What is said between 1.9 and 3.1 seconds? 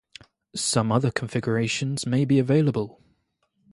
may be available.